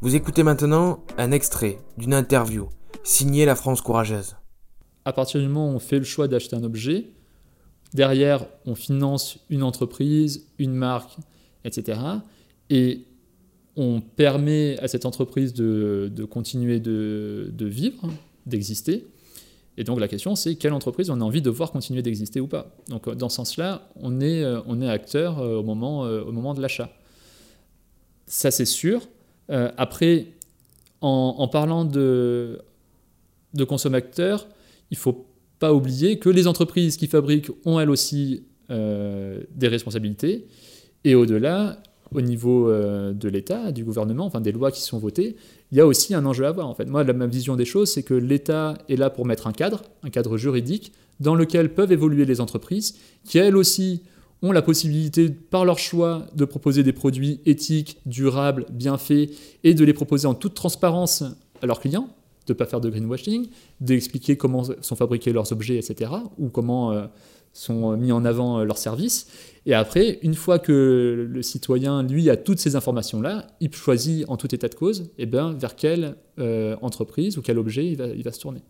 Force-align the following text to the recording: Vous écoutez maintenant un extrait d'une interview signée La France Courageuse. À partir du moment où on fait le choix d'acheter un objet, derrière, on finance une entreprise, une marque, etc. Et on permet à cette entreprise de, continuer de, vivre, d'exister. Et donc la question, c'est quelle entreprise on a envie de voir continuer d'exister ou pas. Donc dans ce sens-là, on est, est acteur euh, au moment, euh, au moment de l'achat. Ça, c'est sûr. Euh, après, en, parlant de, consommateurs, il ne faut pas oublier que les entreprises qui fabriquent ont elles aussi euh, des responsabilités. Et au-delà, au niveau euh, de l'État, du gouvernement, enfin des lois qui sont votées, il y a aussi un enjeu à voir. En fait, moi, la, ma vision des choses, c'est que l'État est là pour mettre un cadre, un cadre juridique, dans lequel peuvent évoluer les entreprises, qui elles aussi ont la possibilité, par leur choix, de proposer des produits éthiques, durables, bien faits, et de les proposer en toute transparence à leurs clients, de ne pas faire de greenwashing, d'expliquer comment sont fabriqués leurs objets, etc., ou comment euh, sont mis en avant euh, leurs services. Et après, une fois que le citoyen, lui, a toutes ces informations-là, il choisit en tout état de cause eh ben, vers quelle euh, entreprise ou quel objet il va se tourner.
Vous 0.00 0.14
écoutez 0.14 0.44
maintenant 0.44 1.02
un 1.16 1.32
extrait 1.32 1.80
d'une 1.96 2.14
interview 2.14 2.68
signée 3.02 3.44
La 3.44 3.56
France 3.56 3.80
Courageuse. 3.80 4.36
À 5.04 5.12
partir 5.12 5.40
du 5.40 5.48
moment 5.48 5.72
où 5.72 5.74
on 5.74 5.80
fait 5.80 5.98
le 5.98 6.04
choix 6.04 6.28
d'acheter 6.28 6.54
un 6.54 6.62
objet, 6.62 7.06
derrière, 7.94 8.46
on 8.64 8.76
finance 8.76 9.40
une 9.50 9.64
entreprise, 9.64 10.46
une 10.60 10.72
marque, 10.72 11.16
etc. 11.64 11.98
Et 12.70 13.06
on 13.74 14.00
permet 14.00 14.78
à 14.78 14.86
cette 14.86 15.04
entreprise 15.04 15.52
de, 15.52 16.24
continuer 16.30 16.78
de, 16.78 17.52
vivre, 17.58 18.08
d'exister. 18.46 19.04
Et 19.78 19.82
donc 19.82 19.98
la 19.98 20.06
question, 20.06 20.36
c'est 20.36 20.54
quelle 20.54 20.74
entreprise 20.74 21.10
on 21.10 21.20
a 21.20 21.24
envie 21.24 21.42
de 21.42 21.50
voir 21.50 21.72
continuer 21.72 22.02
d'exister 22.02 22.38
ou 22.38 22.46
pas. 22.46 22.72
Donc 22.86 23.12
dans 23.16 23.28
ce 23.28 23.34
sens-là, 23.34 23.90
on 23.96 24.20
est, 24.20 24.42
est 24.42 24.88
acteur 24.88 25.40
euh, 25.40 25.56
au 25.56 25.64
moment, 25.64 26.04
euh, 26.04 26.22
au 26.22 26.30
moment 26.30 26.54
de 26.54 26.62
l'achat. 26.62 26.88
Ça, 28.26 28.52
c'est 28.52 28.64
sûr. 28.64 29.08
Euh, 29.50 29.70
après, 29.76 30.26
en, 31.00 31.48
parlant 31.48 31.84
de, 31.84 32.60
consommateurs, 33.68 34.48
il 34.90 34.94
ne 34.94 35.00
faut 35.00 35.26
pas 35.58 35.72
oublier 35.72 36.18
que 36.18 36.28
les 36.28 36.46
entreprises 36.46 36.96
qui 36.96 37.06
fabriquent 37.06 37.50
ont 37.64 37.80
elles 37.80 37.90
aussi 37.90 38.44
euh, 38.70 39.40
des 39.54 39.68
responsabilités. 39.68 40.46
Et 41.04 41.14
au-delà, 41.14 41.80
au 42.12 42.20
niveau 42.20 42.68
euh, 42.68 43.12
de 43.12 43.28
l'État, 43.28 43.72
du 43.72 43.84
gouvernement, 43.84 44.26
enfin 44.26 44.40
des 44.40 44.52
lois 44.52 44.70
qui 44.70 44.82
sont 44.82 44.98
votées, 44.98 45.36
il 45.70 45.78
y 45.78 45.80
a 45.80 45.86
aussi 45.86 46.14
un 46.14 46.24
enjeu 46.24 46.46
à 46.46 46.52
voir. 46.52 46.66
En 46.66 46.74
fait, 46.74 46.86
moi, 46.86 47.04
la, 47.04 47.12
ma 47.12 47.26
vision 47.26 47.56
des 47.56 47.64
choses, 47.64 47.90
c'est 47.90 48.02
que 48.02 48.14
l'État 48.14 48.74
est 48.88 48.96
là 48.96 49.10
pour 49.10 49.26
mettre 49.26 49.46
un 49.46 49.52
cadre, 49.52 49.82
un 50.02 50.10
cadre 50.10 50.36
juridique, 50.36 50.92
dans 51.20 51.34
lequel 51.34 51.74
peuvent 51.74 51.92
évoluer 51.92 52.24
les 52.24 52.40
entreprises, 52.40 52.96
qui 53.24 53.38
elles 53.38 53.56
aussi 53.56 54.02
ont 54.42 54.52
la 54.52 54.62
possibilité, 54.62 55.30
par 55.30 55.64
leur 55.64 55.78
choix, 55.78 56.26
de 56.34 56.44
proposer 56.44 56.82
des 56.82 56.92
produits 56.92 57.40
éthiques, 57.44 57.98
durables, 58.06 58.66
bien 58.70 58.98
faits, 58.98 59.30
et 59.64 59.74
de 59.74 59.84
les 59.84 59.92
proposer 59.92 60.26
en 60.26 60.34
toute 60.34 60.54
transparence 60.54 61.24
à 61.60 61.66
leurs 61.66 61.80
clients, 61.80 62.08
de 62.46 62.52
ne 62.52 62.56
pas 62.56 62.66
faire 62.66 62.80
de 62.80 62.88
greenwashing, 62.88 63.48
d'expliquer 63.80 64.36
comment 64.36 64.62
sont 64.80 64.96
fabriqués 64.96 65.32
leurs 65.32 65.52
objets, 65.52 65.76
etc., 65.76 66.12
ou 66.38 66.48
comment 66.48 66.92
euh, 66.92 67.06
sont 67.52 67.96
mis 67.96 68.12
en 68.12 68.24
avant 68.24 68.60
euh, 68.60 68.64
leurs 68.64 68.78
services. 68.78 69.26
Et 69.66 69.74
après, 69.74 70.18
une 70.22 70.34
fois 70.34 70.58
que 70.58 71.28
le 71.28 71.42
citoyen, 71.42 72.02
lui, 72.02 72.30
a 72.30 72.36
toutes 72.36 72.60
ces 72.60 72.76
informations-là, 72.76 73.46
il 73.60 73.74
choisit 73.74 74.24
en 74.28 74.36
tout 74.36 74.54
état 74.54 74.68
de 74.68 74.74
cause 74.74 75.10
eh 75.18 75.26
ben, 75.26 75.52
vers 75.52 75.76
quelle 75.76 76.16
euh, 76.38 76.76
entreprise 76.80 77.36
ou 77.36 77.42
quel 77.42 77.58
objet 77.58 77.86
il 77.86 78.22
va 78.22 78.32
se 78.32 78.40
tourner. 78.40 78.62